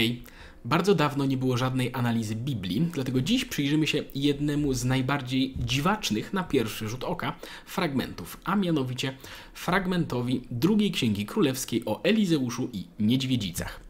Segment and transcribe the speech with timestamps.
[0.00, 0.22] Hej,
[0.64, 6.32] bardzo dawno nie było żadnej analizy Biblii, dlatego dziś przyjrzymy się jednemu z najbardziej dziwacznych
[6.32, 9.16] na pierwszy rzut oka fragmentów, a mianowicie
[9.54, 13.80] fragmentowi drugiej księgi królewskiej o Elizeuszu i niedźwiedzicach.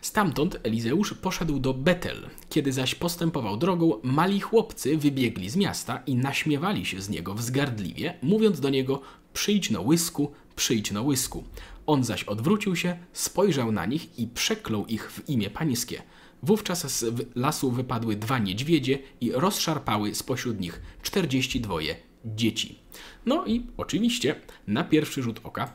[0.00, 2.28] Stamtąd Elizeusz poszedł do Betel.
[2.50, 8.14] Kiedy zaś postępował drogą, mali chłopcy wybiegli z miasta i naśmiewali się z niego wzgardliwie,
[8.22, 9.00] mówiąc do niego:
[9.32, 11.44] Przyjdź na łysku, przyjdź na łysku.
[11.86, 16.02] On zaś odwrócił się, spojrzał na nich i przeklął ich w imię pańskie.
[16.42, 22.78] Wówczas z lasu wypadły dwa niedźwiedzie i rozszarpały spośród nich czterdzieści dwoje dzieci.
[23.26, 24.34] No i oczywiście,
[24.66, 25.72] na pierwszy rzut oka,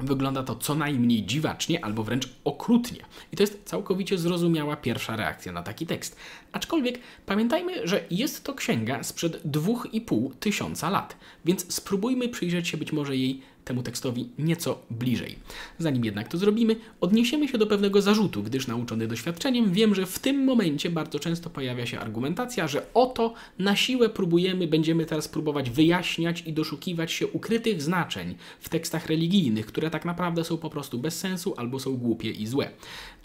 [0.00, 2.98] wygląda to co najmniej dziwacznie albo wręcz okrutnie.
[3.32, 6.16] I to jest całkowicie zrozumiała pierwsza reakcja na taki tekst.
[6.52, 12.68] Aczkolwiek pamiętajmy, że jest to księga sprzed dwóch i pół tysiąca lat, więc spróbujmy przyjrzeć
[12.68, 15.38] się być może jej temu tekstowi nieco bliżej.
[15.78, 20.18] Zanim jednak to zrobimy, odniesiemy się do pewnego zarzutu, gdyż nauczony doświadczeniem wiem, że w
[20.18, 25.70] tym momencie bardzo często pojawia się argumentacja, że oto na siłę próbujemy, będziemy teraz próbować
[25.70, 30.98] wyjaśniać i doszukiwać się ukrytych znaczeń w tekstach religijnych, które tak naprawdę są po prostu
[30.98, 32.70] bez sensu albo są głupie i złe.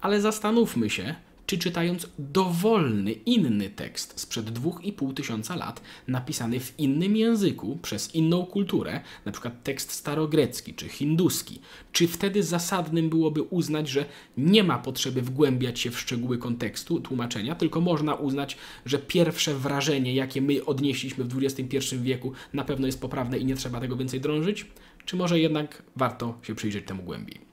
[0.01, 1.15] Ale zastanówmy się,
[1.51, 7.79] czy czytając dowolny inny tekst sprzed dwóch i pół tysiąca lat, napisany w innym języku,
[7.81, 11.59] przez inną kulturę, przykład tekst starogrecki czy hinduski,
[11.91, 14.05] czy wtedy zasadnym byłoby uznać, że
[14.37, 20.13] nie ma potrzeby wgłębiać się w szczegóły kontekstu, tłumaczenia, tylko można uznać, że pierwsze wrażenie,
[20.13, 24.21] jakie my odnieśliśmy w XXI wieku, na pewno jest poprawne i nie trzeba tego więcej
[24.21, 24.65] drążyć?
[25.05, 27.50] Czy może jednak warto się przyjrzeć temu głębiej?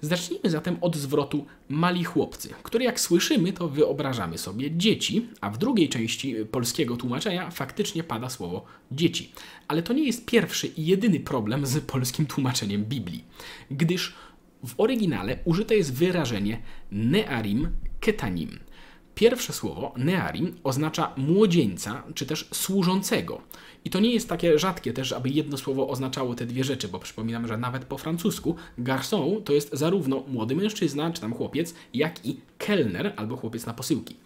[0.00, 5.58] Zacznijmy zatem od zwrotu mali chłopcy, który jak słyszymy, to wyobrażamy sobie dzieci, a w
[5.58, 9.32] drugiej części polskiego tłumaczenia faktycznie pada słowo dzieci.
[9.68, 13.24] Ale to nie jest pierwszy i jedyny problem z polskim tłumaczeniem Biblii,
[13.70, 14.14] gdyż
[14.66, 17.68] w oryginale użyte jest wyrażenie nearim
[18.00, 18.58] ketanim.
[19.14, 23.40] Pierwsze słowo, nearim, oznacza młodzieńca, czy też służącego.
[23.84, 26.98] I to nie jest takie rzadkie też, aby jedno słowo oznaczało te dwie rzeczy, bo
[26.98, 32.26] przypominam, że nawet po francusku garçon to jest zarówno młody mężczyzna, czy tam chłopiec, jak
[32.26, 34.16] i kelner, albo chłopiec na posyłki.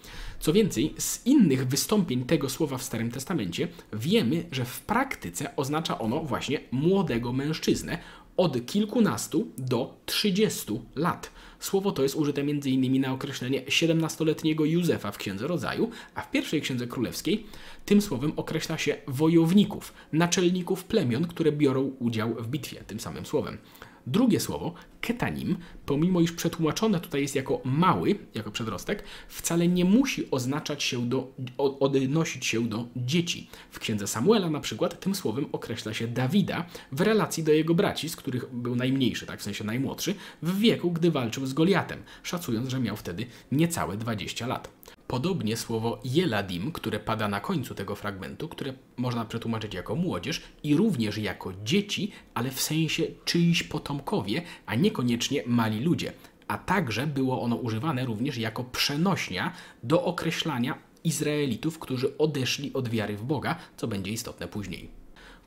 [0.41, 5.99] Co więcej, z innych wystąpień tego słowa w Starym Testamencie wiemy, że w praktyce oznacza
[5.99, 7.99] ono właśnie młodego mężczyznę
[8.37, 11.31] od kilkunastu do trzydziestu lat.
[11.61, 13.01] Słowo to jest użyte m.in.
[13.01, 17.47] na określenie 17-letniego Józefa w Księdze Rodzaju, a w pierwszej Księdze Królewskiej
[17.85, 23.59] tym słowem określa się wojowników, naczelników plemion, które biorą udział w bitwie, tym samym słowem.
[24.07, 30.31] Drugie słowo, ketanim, pomimo iż przetłumaczone tutaj jest jako mały, jako przedrostek, wcale nie musi
[30.31, 31.33] oznaczać się do,
[31.81, 33.49] odnosić się do dzieci.
[33.71, 38.09] W księdze Samuela na przykład tym słowem określa się Dawida w relacji do jego braci,
[38.09, 42.69] z których był najmniejszy, tak w sensie najmłodszy, w wieku, gdy walczył z Goliatem, szacując,
[42.69, 44.78] że miał wtedy niecałe 20 lat.
[45.09, 50.77] Podobnie słowo jeladim, które pada na końcu tego fragmentu, które można przetłumaczyć jako młodzież i
[50.77, 56.13] również jako dzieci, ale w sensie czyjś potomkowie, a niekoniecznie mali ludzie.
[56.49, 59.53] A także było ono używane również jako przenośnia
[59.83, 64.91] do określania Izraelitów, którzy odeszli od wiary w Boga, co będzie istotne później.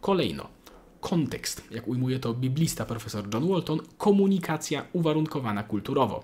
[0.01, 0.47] Kolejno,
[0.99, 6.23] kontekst, jak ujmuje to biblista profesor John Walton, komunikacja uwarunkowana kulturowo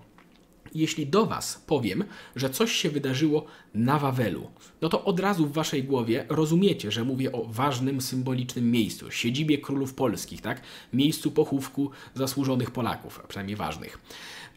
[0.75, 2.03] jeśli do Was powiem,
[2.35, 4.51] że coś się wydarzyło na Wawelu,
[4.81, 9.57] no to od razu w Waszej głowie rozumiecie, że mówię o ważnym, symbolicznym miejscu, siedzibie
[9.57, 10.61] królów polskich, tak?
[10.93, 13.99] Miejscu pochówku zasłużonych Polaków, przynajmniej ważnych.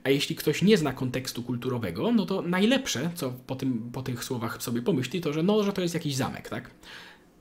[0.05, 4.25] A jeśli ktoś nie zna kontekstu kulturowego, no to najlepsze, co po, tym, po tych
[4.25, 6.71] słowach sobie pomyśli, to że no, że to jest jakiś zamek, tak?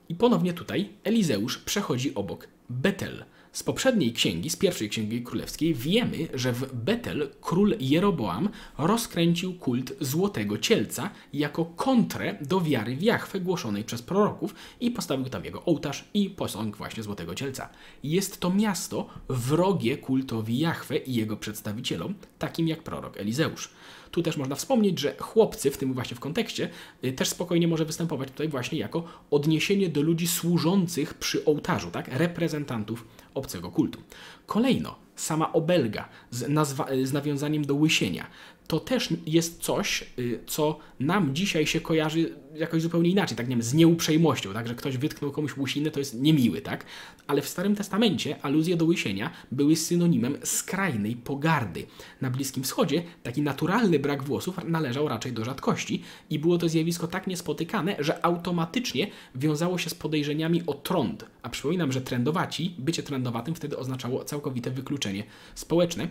[0.09, 6.28] I ponownie tutaj Elizeusz przechodzi obok Betel, z poprzedniej księgi, z pierwszej księgi królewskiej, wiemy,
[6.34, 13.40] że w Betel król Jeroboam rozkręcił kult złotego cielca jako kontrę do wiary w Jachwę
[13.40, 17.70] głoszonej przez proroków i postawił tam jego ołtarz i posąg właśnie złotego cielca.
[18.04, 23.70] Jest to miasto wrogie kultowi Jachwę i jego przedstawicielom, takim jak prorok Elizeusz.
[24.12, 26.70] Tu też można wspomnieć, że chłopcy, w tym właśnie w kontekście,
[27.03, 32.08] y, też spokojnie może występować tutaj właśnie jako odniesienie do ludzi służących przy ołtarzu, tak?
[32.08, 33.06] reprezentantów
[33.40, 34.00] obcego kultu.
[34.46, 38.26] Kolejno, sama obelga z, nazwa, z nawiązaniem do łysienia
[38.70, 43.56] to też jest coś, y, co nam dzisiaj się kojarzy jakoś zupełnie inaczej, tak nie
[43.56, 46.86] wiem, z nieuprzejmością, tak, że ktoś wytknął komuś łysinę, to jest niemiły, tak?
[47.28, 51.86] Ale w Starym Testamencie aluzje do łysienia były synonimem skrajnej pogardy.
[52.22, 57.08] Na Bliskim Wschodzie taki naturalny brak włosów należał raczej do rzadkości i było to zjawisko
[57.08, 61.26] tak niespotykane, że automatycznie wiązało się z podejrzeniami o trąd.
[61.42, 65.24] A przypominam, że trendowaci, bycie trendowatym wtedy oznaczało całkowite wykluczenie
[65.56, 66.08] społeczne.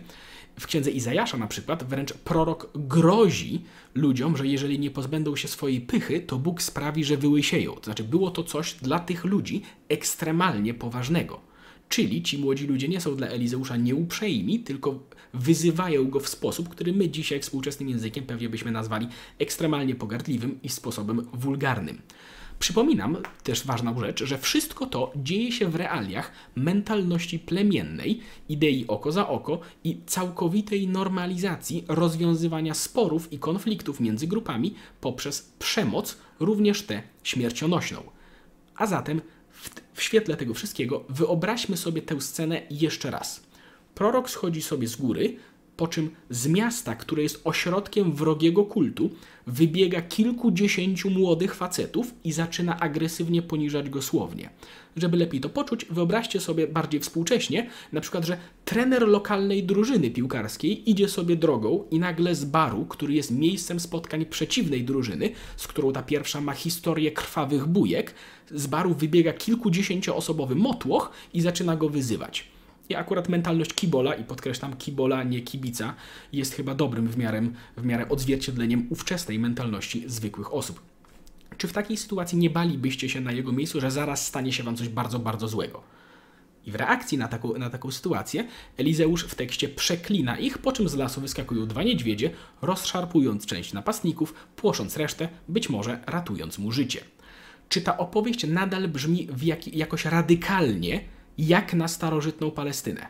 [0.59, 3.61] W księdze Izajasza na przykład wręcz prorok grozi
[3.95, 7.73] ludziom, że jeżeli nie pozbędą się swojej pychy, to Bóg sprawi, że wyłysieją.
[7.73, 11.39] To znaczy było to coś dla tych ludzi ekstremalnie poważnego.
[11.89, 14.99] Czyli ci młodzi ludzie nie są dla Elizeusza nieuprzejmi, tylko
[15.33, 19.07] wyzywają go w sposób, który my dzisiaj współczesnym językiem pewnie byśmy nazwali
[19.39, 22.01] ekstremalnie pogardliwym i sposobem wulgarnym.
[22.59, 28.19] Przypominam też ważną rzecz, że wszystko to dzieje się w realiach mentalności plemiennej,
[28.49, 36.17] idei oko za oko i całkowitej normalizacji rozwiązywania sporów i konfliktów między grupami poprzez przemoc,
[36.39, 38.01] również tę śmiercionośną.
[38.75, 39.21] A zatem
[39.51, 43.43] w, w świetle tego wszystkiego wyobraźmy sobie tę scenę jeszcze raz.
[43.95, 45.37] Prorok schodzi sobie z góry,
[45.79, 49.09] po czym z miasta, które jest ośrodkiem wrogiego kultu,
[49.47, 54.49] wybiega kilkudziesięciu młodych facetów i zaczyna agresywnie poniżać go słownie.
[54.95, 60.89] Żeby lepiej to poczuć, wyobraźcie sobie bardziej współcześnie, na przykład, że trener lokalnej drużyny piłkarskiej
[60.89, 65.93] idzie sobie drogą i nagle z baru, który jest miejscem spotkań przeciwnej drużyny, z którą
[65.93, 68.13] ta pierwsza ma historię krwawych bujek,
[68.51, 72.58] z baru wybiega kilkudziesięcioosobowy motłoch i zaczyna go wyzywać.
[72.89, 75.95] I akurat mentalność kibola, i podkreślam kibola, nie kibica,
[76.33, 77.41] jest chyba dobrym w miarę,
[77.77, 80.81] w miarę odzwierciedleniem ówczesnej mentalności zwykłych osób.
[81.57, 84.75] Czy w takiej sytuacji nie balibyście się na jego miejscu, że zaraz stanie się wam
[84.75, 85.83] coś bardzo, bardzo złego?
[86.65, 88.47] I w reakcji na taką, na taką sytuację
[88.77, 92.31] Elizeusz w tekście przeklina ich, po czym z lasu wyskakują dwa niedźwiedzie,
[92.61, 97.01] rozszarpując część napastników, płosząc resztę, być może ratując mu życie.
[97.69, 101.01] Czy ta opowieść nadal brzmi jak, jakoś radykalnie,
[101.47, 103.07] jak na starożytną Palestynę.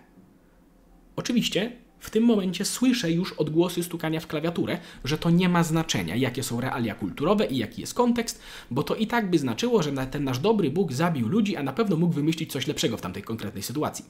[1.15, 6.15] Oczywiście w tym momencie słyszę już odgłosy stukania w klawiaturę, że to nie ma znaczenia,
[6.15, 8.41] jakie są realia kulturowe i jaki jest kontekst,
[8.71, 11.73] bo to i tak by znaczyło, że ten nasz dobry Bóg zabił ludzi, a na
[11.73, 14.05] pewno mógł wymyślić coś lepszego w tamtej konkretnej sytuacji.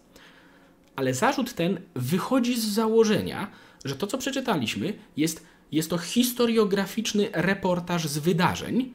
[0.96, 3.52] Ale zarzut ten wychodzi z założenia,
[3.86, 8.94] że to, co przeczytaliśmy, jest, jest to historiograficzny reportaż z wydarzeń,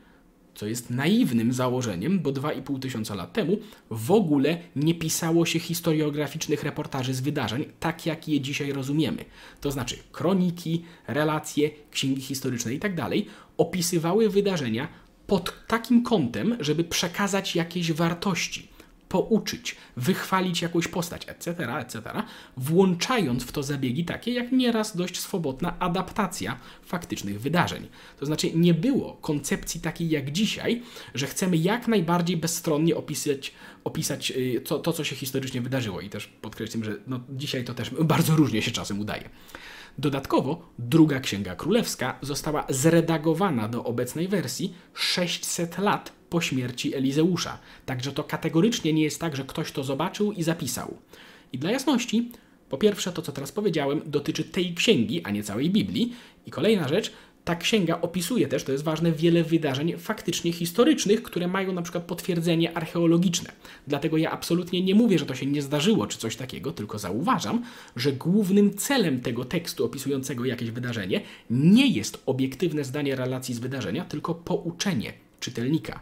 [0.54, 3.58] co jest naiwnym założeniem, bo 2,5 tysiąca lat temu
[3.90, 9.24] w ogóle nie pisało się historiograficznych reportaży z wydarzeń, tak jak je dzisiaj rozumiemy.
[9.60, 12.96] To znaczy kroniki, relacje, księgi historyczne itd.
[12.96, 13.12] Tak
[13.56, 14.88] opisywały wydarzenia
[15.26, 18.73] pod takim kątem, żeby przekazać jakieś wartości
[19.08, 22.02] pouczyć, wychwalić jakąś postać, etc., etc.,
[22.56, 27.88] włączając w to zabiegi takie, jak nieraz dość swobodna adaptacja faktycznych wydarzeń.
[28.20, 30.82] To znaczy, nie było koncepcji takiej jak dzisiaj,
[31.14, 33.52] że chcemy jak najbardziej bezstronnie opisać,
[33.84, 36.00] opisać y, to, to co się historycznie wydarzyło.
[36.00, 39.30] I też podkreślam, że no, dzisiaj to też bardzo różnie się czasem udaje.
[39.98, 47.58] Dodatkowo druga księga królewska została zredagowana do obecnej wersji 600 lat po śmierci Elizeusza.
[47.86, 50.96] Także to kategorycznie nie jest tak, że ktoś to zobaczył i zapisał.
[51.52, 52.30] I dla jasności,
[52.68, 56.12] po pierwsze, to co teraz powiedziałem, dotyczy tej księgi, a nie całej Biblii.
[56.46, 57.12] I kolejna rzecz,
[57.44, 62.04] ta księga opisuje też, to jest ważne, wiele wydarzeń faktycznie historycznych, które mają na przykład
[62.04, 63.52] potwierdzenie archeologiczne.
[63.86, 67.62] Dlatego ja absolutnie nie mówię, że to się nie zdarzyło czy coś takiego, tylko zauważam,
[67.96, 71.20] że głównym celem tego tekstu opisującego jakieś wydarzenie
[71.50, 76.00] nie jest obiektywne zdanie relacji z wydarzenia, tylko pouczenie czytelnika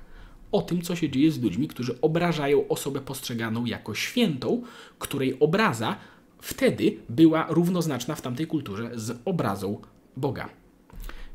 [0.53, 4.63] o tym, co się dzieje z ludźmi, którzy obrażają osobę postrzeganą jako świętą,
[4.99, 5.97] której obraza
[6.41, 9.81] wtedy była równoznaczna w tamtej kulturze z obrazą
[10.17, 10.62] Boga.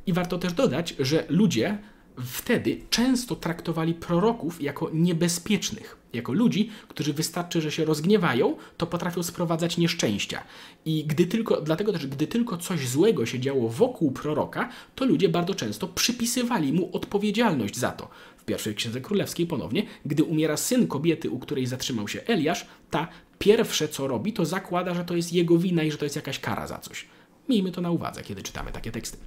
[0.08, 1.78] I warto też dodać, że ludzie
[2.26, 9.24] wtedy często traktowali proroków jako niebezpiecznych, jako ludzi, którzy wystarczy, że się rozgniewają, to potrafią
[9.24, 10.44] sprowadzać nieszczęścia.
[10.86, 15.30] I gdy tylko, dlatego też, gdy tylko coś złego się działo wokół proroka, to ludzie
[15.30, 18.10] bardzo często przypisywali mu odpowiedzialność za to.
[18.38, 23.08] W pierwszej księdze królewskiej ponownie, gdy umiera syn kobiety, u której zatrzymał się Eliasz, ta
[23.40, 26.40] pierwsze co robi, to zakłada, że to jest jego wina i że to jest jakaś
[26.40, 27.06] kara za coś.
[27.50, 29.18] Miejmy to na uwadze, kiedy czytamy takie teksty.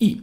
[0.00, 0.20] I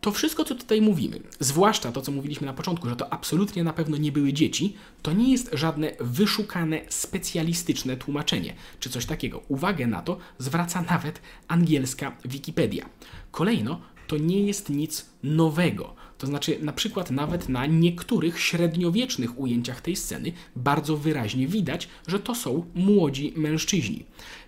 [0.00, 3.72] to wszystko, co tutaj mówimy, zwłaszcza to, co mówiliśmy na początku, że to absolutnie na
[3.72, 9.42] pewno nie były dzieci, to nie jest żadne wyszukane, specjalistyczne tłumaczenie, czy coś takiego.
[9.48, 12.88] Uwagę na to zwraca nawet angielska Wikipedia.
[13.30, 15.94] Kolejno, to nie jest nic nowego.
[16.18, 22.18] To znaczy, na przykład nawet na niektórych średniowiecznych ujęciach tej sceny bardzo wyraźnie widać, że
[22.18, 24.04] to są młodzi mężczyźni.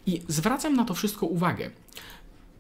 [0.07, 1.71] I zwracam na to wszystko uwagę.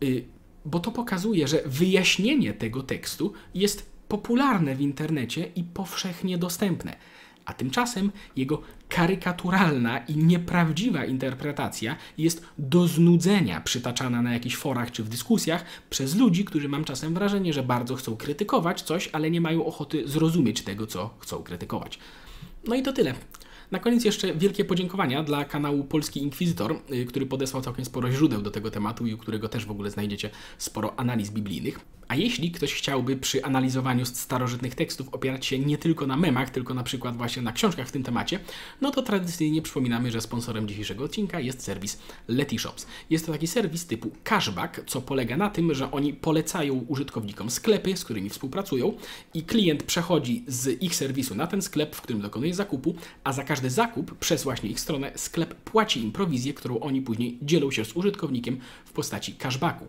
[0.02, 0.24] Y,
[0.64, 6.96] bo to pokazuje, że wyjaśnienie tego tekstu jest popularne w internecie i powszechnie dostępne.
[7.44, 15.04] A tymczasem jego karykaturalna i nieprawdziwa interpretacja jest do znudzenia przytaczana na jakichś forach czy
[15.04, 19.40] w dyskusjach przez ludzi, którzy mam czasem wrażenie, że bardzo chcą krytykować coś, ale nie
[19.40, 21.98] mają ochoty zrozumieć tego, co chcą krytykować.
[22.66, 23.14] No i to tyle.
[23.70, 28.42] Na koniec jeszcze wielkie podziękowania dla kanału Polski Inkwizytor, y, który podesłał całkiem sporo źródeł
[28.42, 31.80] do tego tematu i u którego też w ogóle znajdziecie sporo analiz biblijnych.
[32.08, 36.74] A jeśli ktoś chciałby przy analizowaniu starożytnych tekstów opierać się nie tylko na memach, tylko
[36.74, 38.40] na przykład właśnie na książkach w tym temacie,
[38.80, 42.86] no to tradycyjnie przypominamy, że sponsorem dzisiejszego odcinka jest serwis Letyshops.
[43.10, 47.96] Jest to taki serwis typu cashback, co polega na tym, że oni polecają użytkownikom sklepy,
[47.96, 48.94] z którymi współpracują
[49.34, 52.94] i klient przechodzi z ich serwisu na ten sklep, w którym dokonuje zakupu,
[53.24, 57.38] a za każdy zakup przez właśnie ich stronę sklep płaci im prowizję, którą oni później
[57.42, 59.86] dzielą się z użytkownikiem w postaci cashbacku.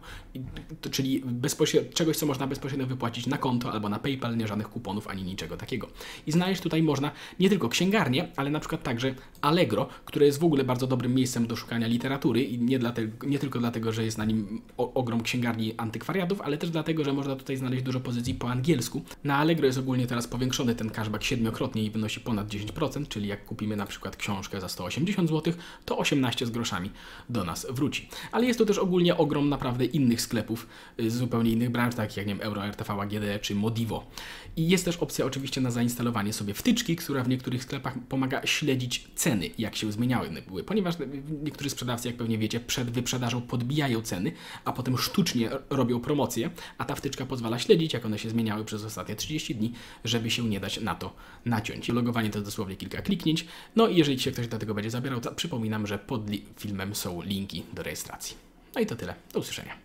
[0.92, 5.08] Czyli bezpośrednio czegoś, co można bezpośrednio wypłacić na konto albo na PayPal, nie żadnych kuponów
[5.08, 5.88] ani niczego takiego.
[6.28, 10.44] I znaleźć tutaj można nie tylko księgarnię, ale na przykład także Allegro, które jest w
[10.44, 14.18] ogóle bardzo dobrym miejscem do szukania literatury i nie, dlatego, nie tylko dlatego, że jest
[14.18, 18.50] na nim ogrom księgarni antykwariatów, ale też dlatego, że można tutaj znaleźć dużo pozycji po
[18.50, 19.02] angielsku.
[19.24, 23.46] Na Allegro jest ogólnie teraz powiększony ten cashback siedmiokrotnie i wynosi ponad 10%, czyli jak
[23.46, 25.54] kupimy na przykład książkę za 180 zł,
[25.86, 26.90] to 18 z groszami
[27.30, 28.10] do nas wróci.
[28.32, 30.68] Ale jest tu też ogólnie ogrom naprawdę innych sklepów
[31.00, 34.08] z zupełnie innych branż, takich jak nie wiem, Euro, RTV, AGD czy Modivo.
[34.56, 39.08] I jest też opcja oczywiście na zainstalowanie sobie wtyczki, która w niektórych sklepach pomaga śledzić
[39.16, 40.96] ceny, jak się zmieniały były, ponieważ
[41.44, 44.32] niektórzy sprzedawcy, jak pewnie wiecie, przed wyprzedażą podbijają ceny,
[44.66, 48.84] a potem sztucznie robią promocje, a ta wtyczka pozwala śledzić, jak one się zmieniały przez
[48.84, 49.74] ostatnie 30 dni,
[50.04, 51.90] żeby się nie dać na to naciąć.
[51.90, 53.46] Logowanie to dosłownie kilka kliknięć.
[53.76, 56.22] No i jeżeli się ktoś do tego będzie zabierał, to przypominam, że pod
[56.58, 58.38] filmem są linki do rejestracji.
[58.76, 59.16] No i to tyle.
[59.34, 59.85] Do usłyszenia.